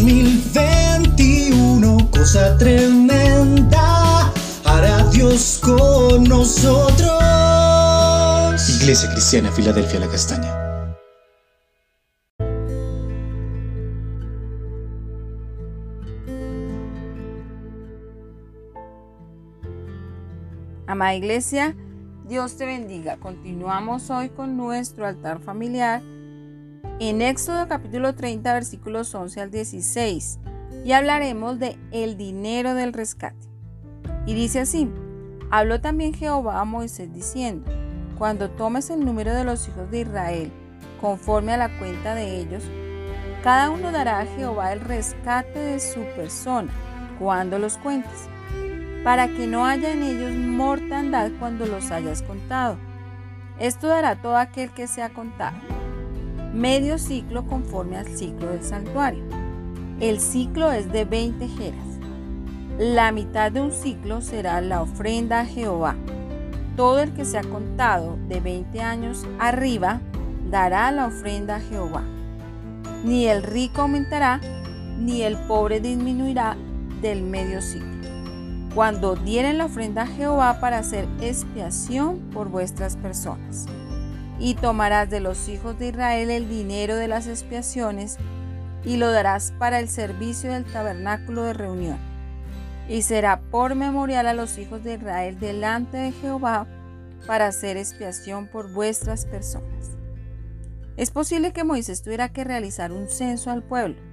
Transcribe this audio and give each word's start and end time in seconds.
2021, 0.00 2.10
cosa 2.10 2.56
tremenda, 2.56 4.32
hará 4.64 5.04
Dios 5.10 5.60
con 5.62 6.24
nosotros. 6.24 7.20
Iglesia 8.80 9.10
Cristiana, 9.12 9.52
Filadelfia, 9.52 10.00
la 10.00 10.08
Castaña. 10.08 10.56
Amada 20.86 21.14
Iglesia, 21.14 21.76
Dios 22.26 22.56
te 22.56 22.64
bendiga. 22.64 23.18
Continuamos 23.18 24.08
hoy 24.08 24.30
con 24.30 24.56
nuestro 24.56 25.06
altar 25.06 25.40
familiar 25.40 26.00
en 27.00 27.22
Éxodo 27.22 27.66
capítulo 27.66 28.14
30 28.14 28.52
versículos 28.52 29.14
11 29.14 29.40
al 29.40 29.50
16 29.50 30.38
y 30.84 30.92
hablaremos 30.92 31.58
de 31.58 31.78
el 31.92 32.18
dinero 32.18 32.74
del 32.74 32.92
rescate. 32.92 33.48
Y 34.26 34.34
dice 34.34 34.60
así, 34.60 34.86
habló 35.50 35.80
también 35.80 36.12
Jehová 36.12 36.60
a 36.60 36.66
Moisés 36.66 37.10
diciendo, 37.10 37.70
cuando 38.18 38.50
tomes 38.50 38.90
el 38.90 39.02
número 39.02 39.32
de 39.34 39.44
los 39.44 39.66
hijos 39.66 39.90
de 39.90 40.00
Israel 40.00 40.52
conforme 41.00 41.54
a 41.54 41.56
la 41.56 41.78
cuenta 41.78 42.14
de 42.14 42.38
ellos, 42.38 42.64
cada 43.42 43.70
uno 43.70 43.92
dará 43.92 44.20
a 44.20 44.26
Jehová 44.26 44.74
el 44.74 44.82
rescate 44.82 45.58
de 45.58 45.80
su 45.80 46.00
persona 46.14 46.70
cuando 47.18 47.58
los 47.58 47.78
cuentes 47.78 48.28
para 49.04 49.28
que 49.28 49.46
no 49.46 49.64
haya 49.64 49.92
en 49.92 50.02
ellos 50.02 50.32
mortandad 50.32 51.30
cuando 51.38 51.64
los 51.64 51.90
hayas 51.90 52.20
contado. 52.20 52.76
Esto 53.58 53.86
dará 53.86 54.20
todo 54.20 54.36
aquel 54.36 54.70
que 54.72 54.86
sea 54.86 55.08
contado. 55.08 55.79
Medio 56.52 56.98
ciclo 56.98 57.46
conforme 57.46 57.96
al 57.96 58.08
ciclo 58.08 58.48
del 58.48 58.62
santuario. 58.62 59.22
El 60.00 60.18
ciclo 60.20 60.72
es 60.72 60.90
de 60.90 61.04
20 61.04 61.46
jeras. 61.48 61.86
La 62.78 63.12
mitad 63.12 63.52
de 63.52 63.60
un 63.60 63.72
ciclo 63.72 64.20
será 64.20 64.60
la 64.60 64.82
ofrenda 64.82 65.40
a 65.40 65.46
Jehová. 65.46 65.94
Todo 66.76 67.00
el 67.00 67.12
que 67.12 67.24
sea 67.24 67.42
contado 67.42 68.18
de 68.28 68.40
20 68.40 68.80
años 68.80 69.26
arriba 69.38 70.00
dará 70.50 70.90
la 70.90 71.06
ofrenda 71.06 71.56
a 71.56 71.60
Jehová. 71.60 72.02
Ni 73.04 73.26
el 73.26 73.42
rico 73.42 73.82
aumentará, 73.82 74.40
ni 74.98 75.22
el 75.22 75.36
pobre 75.46 75.80
disminuirá 75.80 76.56
del 77.00 77.22
medio 77.22 77.62
ciclo 77.62 78.00
cuando 78.74 79.16
dieren 79.16 79.58
la 79.58 79.64
ofrenda 79.64 80.02
a 80.02 80.06
Jehová 80.06 80.60
para 80.60 80.78
hacer 80.78 81.06
expiación 81.20 82.18
por 82.32 82.48
vuestras 82.48 82.96
personas. 82.96 83.66
Y 84.40 84.54
tomarás 84.54 85.08
de 85.08 85.20
los 85.20 85.48
hijos 85.48 85.78
de 85.78 85.88
Israel 85.88 86.30
el 86.30 86.48
dinero 86.48 86.96
de 86.96 87.06
las 87.06 87.28
expiaciones 87.28 88.16
y 88.84 88.96
lo 88.96 89.12
darás 89.12 89.52
para 89.58 89.78
el 89.78 89.88
servicio 89.88 90.52
del 90.52 90.64
tabernáculo 90.64 91.44
de 91.44 91.52
reunión. 91.52 91.98
Y 92.88 93.02
será 93.02 93.40
por 93.52 93.76
memorial 93.76 94.26
a 94.26 94.34
los 94.34 94.58
hijos 94.58 94.82
de 94.82 94.94
Israel 94.94 95.38
delante 95.38 95.98
de 95.98 96.12
Jehová 96.12 96.66
para 97.26 97.46
hacer 97.46 97.76
expiación 97.76 98.48
por 98.48 98.72
vuestras 98.72 99.26
personas. 99.26 99.90
Es 100.96 101.12
posible 101.12 101.52
que 101.52 101.62
Moisés 101.62 102.02
tuviera 102.02 102.30
que 102.30 102.42
realizar 102.42 102.90
un 102.90 103.08
censo 103.08 103.50
al 103.50 103.62
pueblo 103.62 104.10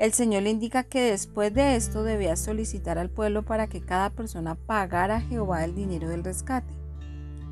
el 0.00 0.14
Señor 0.14 0.44
le 0.44 0.50
indica 0.50 0.82
que 0.82 1.02
después 1.02 1.52
de 1.52 1.76
esto 1.76 2.02
debía 2.02 2.34
solicitar 2.34 2.96
al 2.96 3.10
pueblo 3.10 3.42
para 3.42 3.66
que 3.66 3.82
cada 3.82 4.08
persona 4.08 4.54
pagara 4.54 5.16
a 5.16 5.20
Jehová 5.20 5.62
el 5.62 5.74
dinero 5.74 6.08
del 6.08 6.24
rescate, 6.24 6.72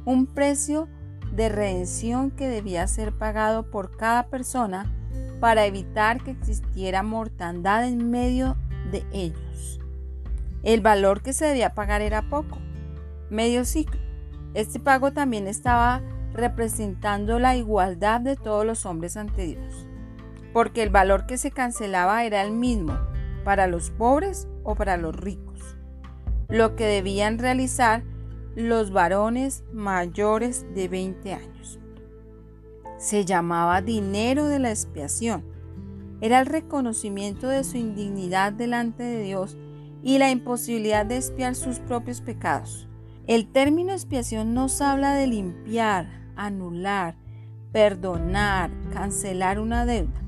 un 0.06 0.24
precio 0.24 0.88
de 1.32 1.48
redención 1.48 2.30
que 2.30 2.48
debía 2.48 2.86
ser 2.86 3.12
pagado 3.12 3.70
por 3.70 3.96
cada 3.96 4.26
persona 4.28 4.92
para 5.40 5.66
evitar 5.66 6.22
que 6.22 6.30
existiera 6.30 7.02
mortandad 7.02 7.86
en 7.86 8.10
medio 8.10 8.56
de 8.90 9.04
ellos. 9.12 9.80
El 10.62 10.80
valor 10.80 11.22
que 11.22 11.32
se 11.32 11.46
debía 11.46 11.74
pagar 11.74 12.02
era 12.02 12.28
poco, 12.28 12.58
medio 13.30 13.64
ciclo. 13.64 14.00
Este 14.54 14.80
pago 14.80 15.12
también 15.12 15.46
estaba 15.46 16.02
representando 16.32 17.38
la 17.38 17.56
igualdad 17.56 18.20
de 18.20 18.36
todos 18.36 18.64
los 18.66 18.86
hombres 18.86 19.16
ante 19.16 19.46
Dios 19.46 19.88
porque 20.52 20.82
el 20.82 20.90
valor 20.90 21.26
que 21.26 21.38
se 21.38 21.50
cancelaba 21.50 22.24
era 22.24 22.42
el 22.42 22.52
mismo 22.52 22.98
para 23.44 23.66
los 23.66 23.90
pobres 23.90 24.48
o 24.64 24.74
para 24.74 24.96
los 24.96 25.14
ricos. 25.14 25.76
Lo 26.48 26.76
que 26.76 26.86
debían 26.86 27.38
realizar 27.38 28.02
los 28.54 28.90
varones 28.90 29.64
mayores 29.72 30.66
de 30.74 30.88
20 30.88 31.32
años. 31.34 31.78
Se 32.98 33.24
llamaba 33.24 33.80
dinero 33.82 34.46
de 34.46 34.58
la 34.58 34.70
expiación. 34.70 35.44
Era 36.20 36.40
el 36.40 36.46
reconocimiento 36.46 37.48
de 37.48 37.62
su 37.62 37.76
indignidad 37.76 38.52
delante 38.52 39.04
de 39.04 39.22
Dios 39.22 39.56
y 40.02 40.18
la 40.18 40.30
imposibilidad 40.30 41.06
de 41.06 41.16
expiar 41.16 41.54
sus 41.54 41.78
propios 41.78 42.20
pecados. 42.20 42.88
El 43.26 43.46
término 43.52 43.92
expiación 43.92 44.54
nos 44.54 44.80
habla 44.80 45.14
de 45.14 45.26
limpiar, 45.26 46.08
anular, 46.34 47.16
perdonar, 47.72 48.70
cancelar 48.92 49.60
una 49.60 49.84
deuda. 49.84 50.22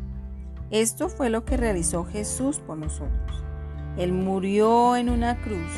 Esto 0.71 1.09
fue 1.09 1.31
lo 1.31 1.45
que 1.45 1.57
realizó 1.57 2.05
Jesús 2.05 2.61
por 2.61 2.79
nosotros. 2.79 3.45
Él 3.97 4.13
murió 4.13 4.97
en 4.97 5.09
una 5.09 5.41
cruz. 5.41 5.71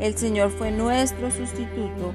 El 0.00 0.16
Señor 0.16 0.50
fue 0.50 0.70
nuestro 0.70 1.30
sustituto 1.30 2.12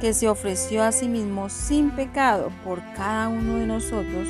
que 0.00 0.14
se 0.14 0.28
ofreció 0.28 0.82
a 0.82 0.92
sí 0.92 1.08
mismo 1.08 1.48
sin 1.48 1.90
pecado 1.90 2.50
por 2.64 2.80
cada 2.94 3.28
uno 3.28 3.56
de 3.56 3.66
nosotros, 3.66 4.28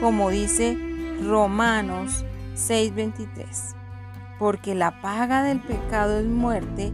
como 0.00 0.30
dice 0.30 0.78
Romanos 1.26 2.24
6:23. 2.54 3.74
Porque 4.38 4.74
la 4.74 5.02
paga 5.02 5.42
del 5.42 5.60
pecado 5.60 6.18
es 6.18 6.26
muerte, 6.26 6.92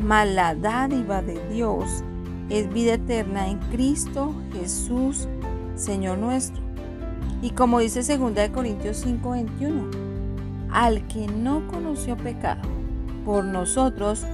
mas 0.00 0.28
la 0.28 0.54
dádiva 0.54 1.20
de 1.20 1.38
Dios 1.48 2.02
es 2.48 2.72
vida 2.72 2.94
eterna 2.94 3.48
en 3.48 3.58
Cristo 3.70 4.34
Jesús, 4.52 5.28
Señor 5.74 6.18
nuestro. 6.18 6.62
Y 7.42 7.50
como 7.50 7.80
dice 7.80 8.02
2 8.02 8.50
Corintios 8.50 9.04
5:21, 9.04 9.90
al 10.70 11.06
que 11.08 11.26
no 11.26 11.66
conoció 11.68 12.16
pecado, 12.16 12.62
por 13.24 13.44
nosotros 13.44 14.24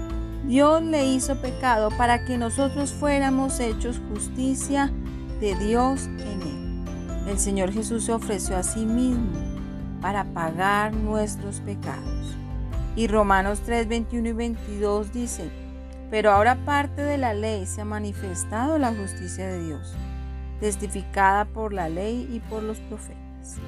Dios 0.46 0.82
le 0.82 1.06
hizo 1.06 1.36
pecado 1.36 1.90
para 1.96 2.24
que 2.24 2.38
nosotros 2.38 2.92
fuéramos 2.92 3.60
hechos 3.60 4.00
justicia 4.12 4.92
de 5.40 5.54
Dios 5.56 6.06
en 6.06 6.42
él. 6.42 7.28
El 7.28 7.38
Señor 7.38 7.72
Jesús 7.72 8.04
se 8.04 8.12
ofreció 8.12 8.56
a 8.56 8.62
sí 8.62 8.84
mismo 8.84 9.32
para 10.00 10.24
pagar 10.24 10.92
nuestros 10.92 11.60
pecados. 11.60 12.36
Y 12.96 13.06
Romanos 13.06 13.62
3, 13.64 13.88
21 13.88 14.28
y 14.28 14.32
22 14.32 15.12
dice, 15.12 15.50
pero 16.10 16.30
ahora 16.30 16.56
parte 16.64 17.02
de 17.02 17.18
la 17.18 17.34
ley 17.34 17.66
se 17.66 17.80
ha 17.80 17.84
manifestado 17.84 18.78
la 18.78 18.94
justicia 18.94 19.46
de 19.46 19.64
Dios 19.64 19.94
testificada 20.60 21.44
por 21.44 21.72
la 21.72 21.88
ley 21.88 22.28
y 22.32 22.40
por 22.40 22.62
los 22.62 22.80
profetas. 22.80 23.58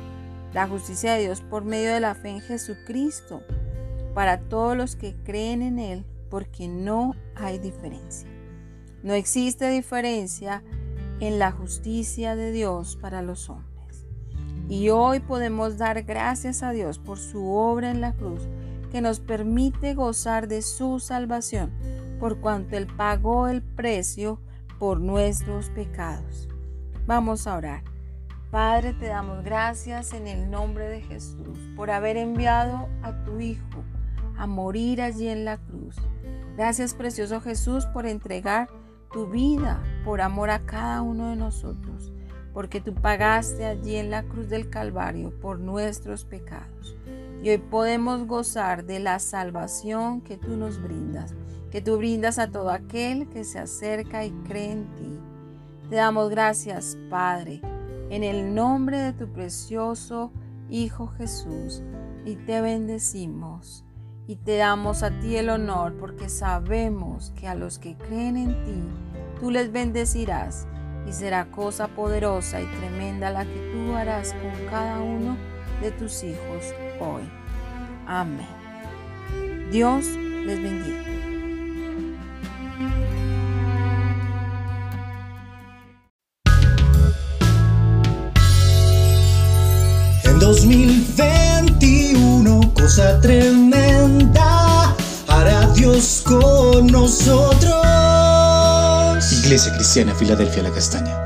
La 0.55 0.67
justicia 0.67 1.13
de 1.15 1.23
Dios 1.23 1.43
por 1.43 1.65
medio 1.65 1.93
de 1.93 2.01
la 2.01 2.15
fe 2.15 2.31
en 2.31 2.41
Jesucristo 2.41 3.43
para 4.15 4.39
todos 4.39 4.77
los 4.77 4.97
que 4.97 5.15
creen 5.25 5.61
en 5.61 5.79
Él, 5.79 6.05
porque 6.29 6.69
no 6.69 7.15
hay 7.35 7.59
diferencia. 7.59 8.29
No 9.03 9.15
existe 9.15 9.71
diferencia 9.71 10.63
en 11.21 11.39
la 11.39 11.53
justicia 11.53 12.37
de 12.37 12.53
Dios 12.53 12.97
para 12.97 13.23
los 13.23 13.49
hombres. 13.49 14.07
Y 14.69 14.89
hoy 14.91 15.21
podemos 15.21 15.79
dar 15.79 16.03
gracias 16.03 16.63
a 16.63 16.73
Dios 16.73 16.99
por 16.99 17.19
su 17.19 17.49
obra 17.51 17.91
en 17.91 18.01
la 18.01 18.13
cruz, 18.13 18.49
que 18.91 19.01
nos 19.01 19.21
permite 19.21 19.95
gozar 19.95 20.49
de 20.49 20.63
su 20.63 20.99
salvación, 20.99 21.73
por 22.19 22.41
cuanto 22.41 22.77
Él 22.77 22.87
pagó 22.87 23.49
el 23.49 23.63
precio 23.63 24.41
por 24.79 25.01
nuestros 25.01 25.71
pecados. 25.71 26.49
Vamos 27.07 27.47
a 27.47 27.57
orar. 27.57 27.85
Padre, 28.51 28.93
te 28.95 29.07
damos 29.07 29.45
gracias 29.45 30.13
en 30.13 30.27
el 30.27 30.51
nombre 30.51 30.89
de 30.89 31.03
Jesús 31.03 31.59
por 31.77 31.91
haber 31.91 32.17
enviado 32.17 32.89
a 33.03 33.25
tu 33.25 33.39
Hijo 33.41 33.85
a 34.37 34.47
morir 34.47 35.01
allí 35.01 35.29
en 35.29 35.45
la 35.45 35.59
cruz. 35.59 35.97
Gracias, 36.57 36.95
precioso 36.95 37.43
Jesús, 37.43 37.85
por 37.85 38.07
entregar 38.07 38.71
tu 39.13 39.27
vida 39.27 39.83
por 40.07 40.23
amor 40.23 40.49
a 40.49 40.65
cada 40.65 41.03
uno 41.03 41.29
de 41.29 41.37
nosotros, 41.37 42.13
porque 42.55 42.81
tú 42.81 42.95
pagaste 42.95 43.67
allí 43.67 43.97
en 43.97 44.11
la 44.11 44.23
cruz 44.23 44.49
del 44.49 44.71
Calvario 44.71 45.39
por 45.41 45.59
nuestros 45.59 46.25
pecados. 46.25 46.97
Y 47.43 47.51
hoy 47.51 47.59
podemos 47.59 48.27
gozar 48.27 48.87
de 48.87 49.01
la 49.01 49.19
salvación 49.19 50.23
que 50.23 50.39
tú 50.39 50.57
nos 50.57 50.83
brindas, 50.83 51.35
que 51.71 51.83
tú 51.83 51.99
brindas 51.99 52.39
a 52.39 52.51
todo 52.51 52.71
aquel 52.71 53.29
que 53.29 53.45
se 53.45 53.59
acerca 53.59 54.25
y 54.25 54.31
cree 54.49 54.73
en 54.73 54.95
ti. 54.95 55.19
Te 55.91 55.97
damos 55.97 56.31
gracias, 56.31 56.97
Padre, 57.11 57.61
en 58.09 58.25
el 58.25 58.55
nombre 58.55 58.99
de 58.99 59.13
tu 59.13 59.29
precioso 59.31 60.33
Hijo 60.71 61.07
Jesús, 61.07 61.83
y 62.25 62.37
te 62.37 62.61
bendecimos 62.61 63.86
y 64.29 64.37
te 64.37 64.57
damos 64.57 65.03
a 65.03 65.11
ti 65.21 65.37
el 65.37 65.51
honor 65.51 65.95
porque 65.99 66.29
sabemos 66.29 67.33
que 67.39 67.47
a 67.47 67.55
los 67.55 67.79
que 67.79 67.97
creen 67.97 68.37
en 68.37 68.65
ti, 68.65 68.83
tú 69.41 69.51
les 69.51 69.71
bendecirás 69.71 70.67
y 71.09 71.13
será 71.13 71.47
cosa 71.47 71.87
poderosa 71.89 72.61
y 72.61 72.67
tremenda 72.67 73.31
la 73.31 73.45
que 73.45 73.73
tú 73.73 73.95
harás 73.95 74.33
con 74.33 74.51
cada 74.69 75.01
uno 75.01 75.37
de 75.81 75.93
tus 75.93 76.25
hijos 76.25 76.75
hoy. 77.01 77.23
Amén. 78.07 78.49
Dios 79.71 80.07
les 80.45 80.61
bendiga. 80.61 81.05
En 90.25 90.41
2021, 90.41 92.75
cosa 92.75 93.21
tremenda 93.21 93.76
con 96.25 96.89
nosotros. 96.89 97.73
Iglesia 99.33 99.73
Cristiana 99.73 100.15
Filadelfia 100.15 100.63
La 100.63 100.71
Castaña. 100.71 101.26